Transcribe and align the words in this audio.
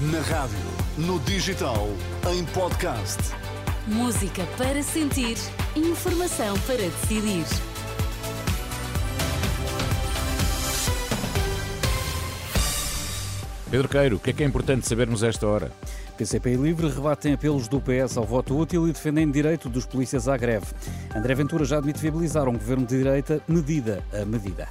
Na 0.00 0.20
rádio, 0.20 0.56
no 0.96 1.18
digital, 1.18 1.88
em 2.32 2.44
podcast. 2.44 3.18
Música 3.84 4.46
para 4.56 4.80
sentir, 4.80 5.36
informação 5.74 6.56
para 6.60 6.76
decidir. 6.76 7.44
Pedro 13.68 13.88
Queiro, 13.88 14.16
o 14.16 14.20
que 14.20 14.30
é 14.30 14.32
que 14.32 14.44
é 14.44 14.46
importante 14.46 14.86
sabermos 14.86 15.24
a 15.24 15.26
esta 15.26 15.48
hora? 15.48 15.72
PCP 16.16 16.50
e 16.50 16.56
Livre 16.56 16.88
rebatem 16.88 17.32
apelos 17.32 17.66
do 17.66 17.80
PS 17.80 18.16
ao 18.16 18.24
voto 18.24 18.56
útil 18.56 18.86
e 18.86 18.92
defendem 18.92 19.28
direito 19.28 19.68
dos 19.68 19.84
polícias 19.84 20.28
à 20.28 20.36
greve. 20.36 20.66
André 21.12 21.34
Ventura 21.34 21.64
já 21.64 21.78
admite 21.78 21.98
viabilizar 21.98 22.48
um 22.48 22.52
governo 22.52 22.86
de 22.86 22.96
direita 22.96 23.42
medida 23.48 24.04
a 24.12 24.24
medida. 24.24 24.68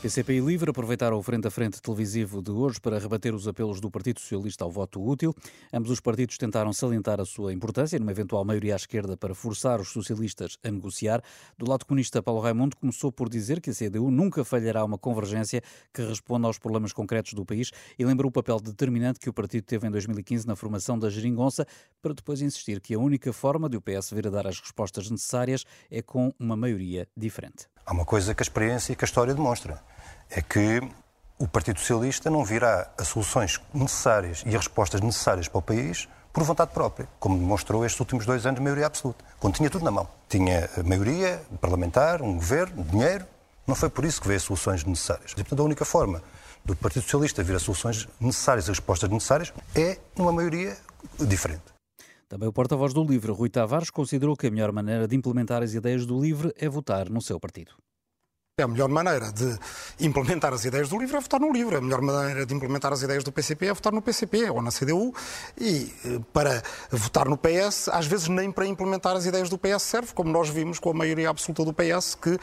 PCP 0.00 0.32
e 0.32 0.40
Livre 0.40 0.70
aproveitaram 0.70 1.18
o 1.18 1.22
frente 1.22 1.46
a 1.46 1.50
frente 1.50 1.82
televisivo 1.82 2.40
de 2.40 2.50
hoje 2.50 2.80
para 2.80 2.98
rebater 2.98 3.34
os 3.34 3.46
apelos 3.46 3.82
do 3.82 3.90
Partido 3.90 4.18
Socialista 4.18 4.64
ao 4.64 4.70
voto 4.70 4.98
útil. 5.06 5.34
Ambos 5.70 5.90
os 5.90 6.00
partidos 6.00 6.38
tentaram 6.38 6.72
salientar 6.72 7.20
a 7.20 7.26
sua 7.26 7.52
importância 7.52 7.98
numa 7.98 8.10
eventual 8.10 8.42
maioria 8.42 8.72
à 8.72 8.76
esquerda 8.76 9.14
para 9.14 9.34
forçar 9.34 9.78
os 9.78 9.90
socialistas 9.90 10.56
a 10.64 10.70
negociar. 10.70 11.22
Do 11.58 11.68
lado 11.68 11.84
comunista, 11.84 12.22
Paulo 12.22 12.40
Raimundo 12.40 12.78
começou 12.78 13.12
por 13.12 13.28
dizer 13.28 13.60
que 13.60 13.68
a 13.68 13.74
CDU 13.74 14.10
nunca 14.10 14.42
falhará 14.42 14.82
uma 14.82 14.96
convergência 14.96 15.60
que 15.92 16.00
responda 16.00 16.46
aos 16.46 16.58
problemas 16.58 16.94
concretos 16.94 17.34
do 17.34 17.44
país 17.44 17.70
e 17.98 18.02
lembrou 18.02 18.30
o 18.30 18.32
papel 18.32 18.58
determinante 18.58 19.20
que 19.20 19.28
o 19.28 19.34
partido 19.34 19.64
teve 19.64 19.86
em 19.86 19.90
2015 19.90 20.46
na 20.46 20.56
formação 20.56 20.98
da 20.98 21.10
geringonça, 21.10 21.66
para 22.00 22.14
depois 22.14 22.40
insistir 22.40 22.80
que 22.80 22.94
a 22.94 22.98
única 22.98 23.34
forma 23.34 23.68
de 23.68 23.76
o 23.76 23.82
PS 23.82 24.12
vir 24.12 24.28
a 24.28 24.30
dar 24.30 24.46
as 24.46 24.58
respostas 24.58 25.10
necessárias 25.10 25.66
é 25.90 26.00
com 26.00 26.32
uma 26.38 26.56
maioria 26.56 27.06
diferente. 27.14 27.66
Há 27.90 27.92
uma 27.92 28.04
coisa 28.04 28.32
que 28.36 28.40
a 28.40 28.44
experiência 28.44 28.92
e 28.92 28.94
que 28.94 29.04
a 29.04 29.08
história 29.08 29.34
demonstra 29.34 29.82
é 30.30 30.40
que 30.40 30.80
o 31.36 31.48
Partido 31.48 31.80
Socialista 31.80 32.30
não 32.30 32.44
virá 32.44 32.88
a 32.96 33.02
soluções 33.02 33.60
necessárias 33.74 34.44
e 34.46 34.54
a 34.54 34.58
respostas 34.58 35.00
necessárias 35.00 35.48
para 35.48 35.58
o 35.58 35.62
país 35.62 36.08
por 36.32 36.44
vontade 36.44 36.70
própria, 36.70 37.08
como 37.18 37.36
demonstrou 37.36 37.84
estes 37.84 37.98
últimos 37.98 38.24
dois 38.24 38.46
anos 38.46 38.60
de 38.60 38.62
maioria 38.62 38.86
absoluta, 38.86 39.24
quando 39.40 39.56
tinha 39.56 39.68
tudo 39.68 39.84
na 39.84 39.90
mão. 39.90 40.08
Tinha 40.28 40.70
maioria 40.84 41.42
parlamentar, 41.60 42.22
um 42.22 42.34
governo, 42.34 42.84
dinheiro. 42.84 43.26
Não 43.66 43.74
foi 43.74 43.90
por 43.90 44.04
isso 44.04 44.20
que 44.20 44.28
veio 44.28 44.36
as 44.36 44.44
soluções 44.44 44.84
necessárias. 44.84 45.32
E, 45.32 45.34
portanto, 45.34 45.58
a 45.58 45.64
única 45.64 45.84
forma 45.84 46.22
do 46.64 46.76
Partido 46.76 47.02
Socialista 47.02 47.42
vir 47.42 47.58
soluções 47.58 48.06
necessárias 48.20 48.68
e 48.68 48.70
respostas 48.70 49.10
necessárias 49.10 49.52
é 49.74 49.98
numa 50.16 50.30
maioria 50.30 50.78
diferente. 51.18 51.64
Também 52.30 52.48
o 52.48 52.52
porta-voz 52.52 52.94
do 52.94 53.02
LIVRE, 53.02 53.32
Rui 53.32 53.50
Tavares, 53.50 53.90
considerou 53.90 54.36
que 54.36 54.46
a 54.46 54.50
melhor 54.52 54.70
maneira 54.70 55.08
de 55.08 55.16
implementar 55.16 55.64
as 55.64 55.74
ideias 55.74 56.06
do 56.06 56.16
LIVRE 56.16 56.52
é 56.56 56.68
votar 56.68 57.10
no 57.10 57.20
seu 57.20 57.40
partido. 57.40 57.72
A 58.62 58.68
melhor 58.68 58.88
maneira 58.88 59.32
de 59.32 59.58
implementar 59.98 60.52
as 60.52 60.64
ideias 60.64 60.88
do 60.88 60.96
LIVRE 60.96 61.16
é 61.16 61.20
votar 61.20 61.40
no 61.40 61.50
LIVRE. 61.50 61.76
A 61.76 61.80
melhor 61.80 62.00
maneira 62.00 62.46
de 62.46 62.54
implementar 62.54 62.92
as 62.92 63.02
ideias 63.02 63.24
do 63.24 63.32
PCP 63.32 63.66
é 63.66 63.72
votar 63.72 63.92
no 63.92 64.00
PCP 64.00 64.48
ou 64.48 64.62
na 64.62 64.70
CDU. 64.70 65.12
E 65.58 65.92
eh, 66.04 66.20
para 66.32 66.62
votar 66.90 67.28
no 67.28 67.36
PS, 67.36 67.88
às 67.88 68.06
vezes 68.06 68.28
nem 68.28 68.52
para 68.52 68.64
implementar 68.64 69.16
as 69.16 69.26
ideias 69.26 69.48
do 69.48 69.58
PS 69.58 69.82
serve, 69.82 70.14
como 70.14 70.30
nós 70.30 70.50
vimos 70.50 70.78
com 70.78 70.90
a 70.90 70.94
maioria 70.94 71.30
absoluta 71.30 71.64
do 71.64 71.72
PS, 71.72 72.14
que, 72.14 72.38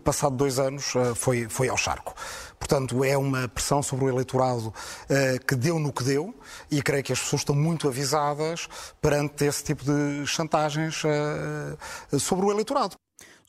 passado 0.00 0.36
dois 0.36 0.58
anos, 0.58 0.94
eh, 0.96 1.14
foi, 1.14 1.48
foi 1.48 1.70
ao 1.70 1.78
charco. 1.78 2.14
Portanto, 2.60 3.02
é 3.02 3.16
uma 3.16 3.48
pressão 3.48 3.82
sobre 3.82 4.04
o 4.04 4.08
eleitorado 4.08 4.68
uh, 4.68 5.44
que 5.46 5.56
deu 5.56 5.78
no 5.78 5.90
que 5.92 6.04
deu 6.04 6.32
e 6.70 6.80
creio 6.82 7.02
que 7.02 7.12
as 7.12 7.18
pessoas 7.18 7.40
estão 7.40 7.56
muito 7.56 7.88
avisadas 7.88 8.68
perante 9.00 9.46
esse 9.46 9.64
tipo 9.64 9.82
de 9.82 10.26
chantagens 10.26 11.02
uh, 11.02 12.20
sobre 12.20 12.44
o 12.46 12.52
eleitorado 12.52 12.94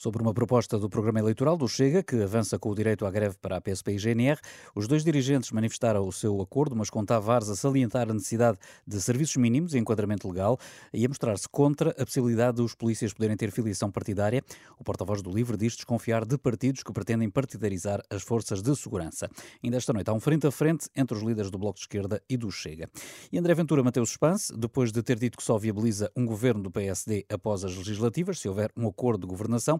sobre 0.01 0.19
uma 0.23 0.33
proposta 0.33 0.79
do 0.79 0.89
programa 0.89 1.19
eleitoral 1.19 1.55
do 1.55 1.67
Chega, 1.67 2.01
que 2.01 2.23
avança 2.23 2.57
com 2.57 2.71
o 2.71 2.75
direito 2.75 3.05
à 3.05 3.11
greve 3.11 3.37
para 3.39 3.57
a 3.57 3.61
PSP 3.61 3.91
e 3.91 3.97
GNR. 3.99 4.41
Os 4.73 4.87
dois 4.87 5.03
dirigentes 5.03 5.51
manifestaram 5.51 6.07
o 6.07 6.11
seu 6.11 6.41
acordo, 6.41 6.75
mas 6.75 6.89
com 6.89 7.05
Tavares 7.05 7.49
a 7.49 7.55
salientar 7.55 8.09
a 8.09 8.13
necessidade 8.13 8.57
de 8.87 8.99
serviços 8.99 9.35
mínimos 9.35 9.75
e 9.75 9.77
enquadramento 9.77 10.27
legal 10.27 10.57
e 10.91 11.05
a 11.05 11.07
mostrar-se 11.07 11.47
contra 11.47 11.91
a 11.91 12.03
possibilidade 12.03 12.57
dos 12.57 12.73
polícias 12.73 13.13
poderem 13.13 13.37
ter 13.37 13.51
filiação 13.51 13.91
partidária. 13.91 14.43
O 14.79 14.83
porta-voz 14.83 15.21
do 15.21 15.29
LIVRE 15.29 15.55
diz 15.55 15.75
desconfiar 15.75 16.25
de 16.25 16.35
partidos 16.35 16.81
que 16.81 16.91
pretendem 16.91 17.29
partidarizar 17.29 18.01
as 18.09 18.23
forças 18.23 18.63
de 18.63 18.75
segurança. 18.75 19.29
Ainda 19.63 19.77
esta 19.77 19.93
noite 19.93 20.09
há 20.09 20.13
um 20.13 20.19
frente 20.19 20.47
a 20.47 20.51
frente 20.51 20.89
entre 20.95 21.15
os 21.15 21.21
líderes 21.21 21.51
do 21.51 21.59
Bloco 21.59 21.75
de 21.75 21.81
Esquerda 21.81 22.19
e 22.27 22.35
do 22.37 22.49
Chega. 22.49 22.89
E 23.31 23.37
André 23.37 23.53
Ventura 23.53 23.83
manteve 23.83 24.07
suspense, 24.07 24.51
depois 24.57 24.91
de 24.91 25.03
ter 25.03 25.19
dito 25.19 25.37
que 25.37 25.43
só 25.43 25.59
viabiliza 25.59 26.11
um 26.15 26.25
governo 26.25 26.63
do 26.63 26.71
PSD 26.71 27.23
após 27.29 27.63
as 27.63 27.75
legislativas, 27.77 28.39
se 28.39 28.49
houver 28.49 28.71
um 28.75 28.87
acordo 28.87 29.21
de 29.21 29.27
governação. 29.27 29.79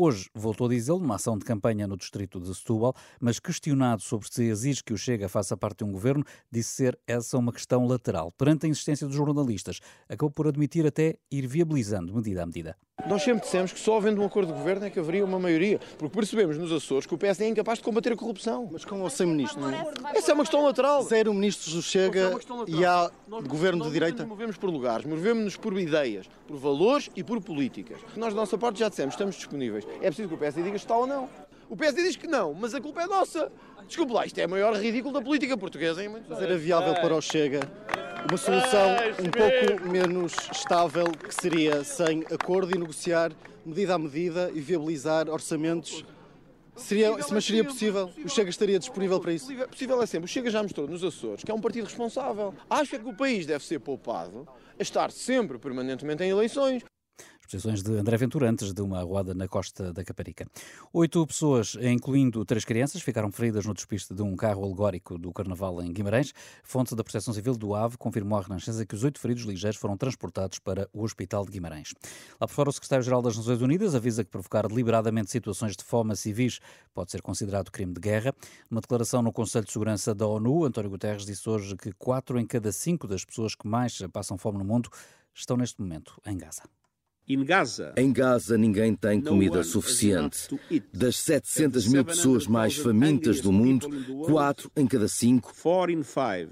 Hoje 0.00 0.30
voltou 0.32 0.68
a 0.68 0.70
dizê-lo 0.70 1.00
numa 1.00 1.16
ação 1.16 1.36
de 1.36 1.44
campanha 1.44 1.84
no 1.84 1.96
distrito 1.96 2.38
de 2.38 2.54
Setúbal, 2.54 2.94
mas 3.20 3.40
questionado 3.40 4.00
sobre 4.00 4.32
se 4.32 4.44
exige 4.44 4.84
que 4.84 4.92
o 4.92 4.96
Chega 4.96 5.28
faça 5.28 5.56
parte 5.56 5.78
de 5.78 5.86
um 5.86 5.90
governo, 5.90 6.24
disse 6.48 6.68
ser 6.68 6.96
essa 7.04 7.36
uma 7.36 7.52
questão 7.52 7.84
lateral. 7.84 8.30
Perante 8.30 8.66
a 8.66 8.68
insistência 8.68 9.08
dos 9.08 9.16
jornalistas, 9.16 9.80
acabou 10.08 10.30
por 10.30 10.46
admitir 10.46 10.86
até 10.86 11.16
ir 11.32 11.48
viabilizando 11.48 12.14
medida 12.14 12.44
a 12.44 12.46
medida. 12.46 12.76
Nós 13.06 13.22
sempre 13.22 13.44
dissemos 13.44 13.72
que 13.72 13.78
só 13.78 13.96
havendo 13.96 14.20
um 14.20 14.24
acordo 14.24 14.52
de 14.52 14.58
governo 14.58 14.84
é 14.84 14.90
que 14.90 14.98
haveria 14.98 15.24
uma 15.24 15.38
maioria, 15.38 15.78
porque 15.96 16.14
percebemos 16.14 16.58
nos 16.58 16.72
Açores 16.72 17.06
que 17.06 17.14
o 17.14 17.18
PSD 17.18 17.44
é 17.44 17.48
incapaz 17.48 17.78
de 17.78 17.84
combater 17.84 18.12
a 18.12 18.16
corrupção. 18.16 18.68
Mas 18.72 18.84
com 18.84 19.00
ou 19.00 19.08
sem 19.08 19.26
ministro? 19.26 19.60
Não 19.60 19.70
é? 19.70 19.84
Essa 20.14 20.32
é 20.32 20.34
uma 20.34 20.42
questão 20.42 20.64
lateral. 20.64 21.02
Zero 21.04 21.32
ministros 21.32 21.74
do 21.74 21.82
Chega 21.82 22.32
é 22.32 22.70
e 22.70 22.84
há 22.84 23.10
nós, 23.26 23.46
governo 23.46 23.78
nós 23.78 23.88
de 23.88 23.94
direita? 23.94 24.18
Nós 24.18 24.28
movemos 24.28 24.56
por 24.56 24.68
lugares, 24.68 25.06
movemos-nos 25.06 25.56
por 25.56 25.78
ideias, 25.78 26.28
por 26.46 26.56
valores 26.56 27.08
e 27.14 27.22
por 27.22 27.40
políticas. 27.40 27.98
Nós, 28.16 28.34
da 28.34 28.40
nossa 28.40 28.58
parte, 28.58 28.80
já 28.80 28.88
dissemos, 28.88 29.14
estamos 29.14 29.36
disponíveis. 29.36 29.86
É 29.96 30.06
preciso 30.06 30.28
que 30.28 30.34
o 30.34 30.38
PSD 30.38 30.62
diga 30.62 30.78
se 30.78 30.84
está 30.84 30.96
ou 30.96 31.06
não. 31.06 31.28
O 31.68 31.76
PSD 31.76 32.02
diz 32.02 32.16
que 32.16 32.26
não, 32.26 32.54
mas 32.54 32.74
a 32.74 32.80
culpa 32.80 33.02
é 33.02 33.06
nossa. 33.06 33.52
Desculpe 33.86 34.12
lá, 34.12 34.24
isto 34.24 34.38
é 34.38 34.46
o 34.46 34.50
maior 34.50 34.74
ridículo 34.74 35.12
da 35.12 35.20
política 35.20 35.56
portuguesa. 35.56 36.02
Hein? 36.02 36.10
Mas 36.28 36.40
era 36.40 36.56
viável 36.56 36.94
para 36.94 37.14
o 37.14 37.20
Chega 37.20 37.60
uma 38.28 38.36
solução 38.36 38.96
um 39.20 39.30
pouco 39.30 39.88
menos 39.88 40.34
estável, 40.52 41.06
que 41.12 41.34
seria 41.34 41.84
sem 41.84 42.24
acordo 42.30 42.74
e 42.74 42.78
negociar 42.78 43.32
medida 43.64 43.94
a 43.94 43.98
medida 43.98 44.50
e 44.54 44.60
viabilizar 44.60 45.28
orçamentos. 45.28 46.04
Seria, 46.76 47.10
mas 47.30 47.44
seria 47.44 47.64
possível? 47.64 48.10
O 48.24 48.28
Chega 48.28 48.50
estaria 48.50 48.78
disponível 48.78 49.18
para 49.20 49.32
isso? 49.32 49.52
Possível 49.66 50.00
é 50.00 50.06
sempre. 50.06 50.26
O 50.26 50.28
Chega 50.28 50.50
já 50.50 50.62
mostrou 50.62 50.86
nos 50.86 51.02
Açores 51.02 51.42
que 51.42 51.50
é 51.50 51.54
um 51.54 51.60
partido 51.60 51.84
responsável. 51.84 52.54
Acha 52.70 52.98
que 52.98 53.08
o 53.08 53.14
país 53.14 53.46
deve 53.46 53.64
ser 53.64 53.80
poupado 53.80 54.46
a 54.78 54.82
estar 54.82 55.10
sempre, 55.10 55.58
permanentemente 55.58 56.22
em 56.22 56.30
eleições. 56.30 56.84
Posições 57.50 57.82
de 57.82 57.92
André 57.92 58.18
Ventura 58.18 58.50
antes 58.50 58.74
de 58.74 58.82
uma 58.82 58.98
arruada 58.98 59.32
na 59.32 59.48
costa 59.48 59.90
da 59.90 60.04
Caparica. 60.04 60.46
Oito 60.92 61.26
pessoas, 61.26 61.78
incluindo 61.80 62.44
três 62.44 62.62
crianças, 62.62 63.00
ficaram 63.00 63.32
feridas 63.32 63.64
no 63.64 63.72
despiste 63.72 64.12
de 64.12 64.20
um 64.20 64.36
carro 64.36 64.62
alegórico 64.62 65.16
do 65.16 65.32
Carnaval 65.32 65.80
em 65.80 65.90
Guimarães. 65.90 66.34
Fonte 66.62 66.94
da 66.94 67.02
Proteção 67.02 67.32
Civil 67.32 67.56
do 67.56 67.74
AVE 67.74 67.96
confirmou 67.96 68.38
à 68.38 68.42
Renascença 68.42 68.84
que 68.84 68.94
os 68.94 69.02
oito 69.02 69.18
feridos 69.18 69.44
ligeiros 69.44 69.80
foram 69.80 69.96
transportados 69.96 70.58
para 70.58 70.90
o 70.92 71.02
Hospital 71.02 71.46
de 71.46 71.52
Guimarães. 71.52 71.94
Lá 72.38 72.46
por 72.46 72.52
fora, 72.52 72.68
o 72.68 72.72
secretário-geral 72.72 73.22
das 73.22 73.34
Nações 73.34 73.62
Unidas 73.62 73.94
avisa 73.94 74.22
que 74.22 74.30
provocar 74.30 74.68
deliberadamente 74.68 75.30
situações 75.30 75.74
de 75.74 75.82
fome 75.82 76.12
a 76.12 76.16
civis 76.16 76.60
pode 76.92 77.10
ser 77.10 77.22
considerado 77.22 77.70
crime 77.70 77.94
de 77.94 78.00
guerra. 78.00 78.34
Numa 78.70 78.82
declaração 78.82 79.22
no 79.22 79.32
Conselho 79.32 79.64
de 79.64 79.72
Segurança 79.72 80.14
da 80.14 80.26
ONU, 80.26 80.66
António 80.66 80.90
Guterres 80.90 81.24
disse 81.24 81.48
hoje 81.48 81.74
que 81.78 81.92
quatro 81.92 82.38
em 82.38 82.46
cada 82.46 82.70
cinco 82.72 83.08
das 83.08 83.24
pessoas 83.24 83.54
que 83.54 83.66
mais 83.66 84.02
passam 84.12 84.36
fome 84.36 84.58
no 84.58 84.66
mundo 84.66 84.90
estão 85.34 85.56
neste 85.56 85.80
momento 85.80 86.20
em 86.26 86.36
Gaza. 86.36 86.64
Em 87.96 88.12
Gaza, 88.12 88.56
ninguém 88.56 88.94
tem 88.94 89.20
comida 89.20 89.62
suficiente. 89.62 90.48
Das 90.92 91.16
700 91.16 91.86
mil 91.88 92.04
pessoas 92.04 92.46
mais 92.46 92.76
famintas 92.76 93.40
do 93.40 93.52
mundo, 93.52 93.88
4 94.26 94.70
em 94.76 94.86
cada 94.86 95.08
5 95.08 95.52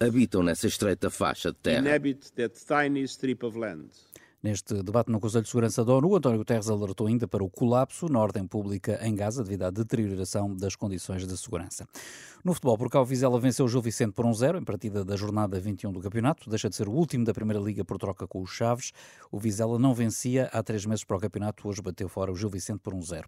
habitam 0.00 0.42
nessa 0.42 0.66
estreita 0.66 1.08
faixa 1.08 1.50
de 1.50 1.58
terra. 1.58 1.82
Neste 4.42 4.82
debate 4.82 5.10
no 5.10 5.18
Conselho 5.18 5.42
de 5.42 5.48
Segurança 5.48 5.84
da 5.84 5.94
ONU, 5.94 6.14
António 6.14 6.38
Guterres 6.38 6.68
alertou 6.68 7.06
ainda 7.06 7.26
para 7.26 7.42
o 7.42 7.48
colapso 7.48 8.06
na 8.08 8.20
ordem 8.20 8.46
pública 8.46 8.98
em 9.02 9.14
Gaza 9.14 9.42
devido 9.42 9.62
à 9.62 9.70
deterioração 9.70 10.54
das 10.54 10.76
condições 10.76 11.26
de 11.26 11.36
segurança. 11.36 11.86
No 12.44 12.54
futebol, 12.54 12.78
por 12.78 12.96
o 12.96 13.04
Vizela 13.04 13.40
venceu 13.40 13.64
o 13.64 13.68
Gil 13.68 13.82
Vicente 13.82 14.12
por 14.12 14.24
1-0 14.24 14.60
em 14.60 14.64
partida 14.64 15.04
da 15.04 15.16
jornada 15.16 15.58
21 15.58 15.90
do 15.90 16.00
campeonato. 16.00 16.48
Deixa 16.48 16.68
de 16.68 16.76
ser 16.76 16.86
o 16.86 16.92
último 16.92 17.24
da 17.24 17.34
Primeira 17.34 17.60
Liga 17.60 17.84
por 17.84 17.98
troca 17.98 18.26
com 18.26 18.40
os 18.40 18.50
Chaves. 18.50 18.92
O 19.32 19.38
Vizela 19.38 19.78
não 19.78 19.92
vencia 19.92 20.48
há 20.52 20.62
três 20.62 20.86
meses 20.86 21.02
para 21.02 21.16
o 21.16 21.20
campeonato. 21.20 21.66
Hoje 21.66 21.82
bateu 21.82 22.08
fora 22.08 22.30
o 22.30 22.36
Gil 22.36 22.50
Vicente 22.50 22.78
por 22.80 22.94
1-0. 22.94 23.24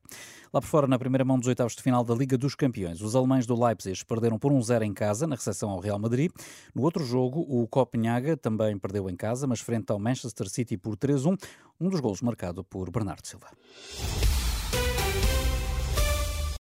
Lá 0.52 0.60
por 0.60 0.68
fora, 0.68 0.86
na 0.86 0.98
primeira 0.98 1.24
mão 1.24 1.38
dos 1.38 1.48
oitavos 1.48 1.74
de 1.74 1.82
final 1.82 2.04
da 2.04 2.14
Liga 2.14 2.38
dos 2.38 2.54
Campeões, 2.54 3.00
os 3.00 3.16
alemães 3.16 3.46
do 3.46 3.60
Leipzig 3.60 4.04
perderam 4.04 4.38
por 4.38 4.52
1-0 4.52 4.82
em 4.82 4.92
casa, 4.92 5.26
na 5.26 5.34
recepção 5.34 5.70
ao 5.70 5.80
Real 5.80 5.98
Madrid. 5.98 6.30
No 6.72 6.82
outro 6.82 7.04
jogo, 7.04 7.40
o 7.48 7.66
Copenhaga 7.66 8.36
também 8.36 8.78
perdeu 8.78 9.08
em 9.10 9.16
casa, 9.16 9.46
mas 9.46 9.58
frente 9.58 9.90
ao 9.90 9.98
Manchester 9.98 10.48
City 10.48 10.76
por 10.76 10.97
3-1, 10.98 11.38
um 11.80 11.88
dos 11.88 12.00
gols 12.00 12.22
marcado 12.22 12.64
por 12.64 12.90
Bernardo 12.90 13.26
Silva. 13.26 13.48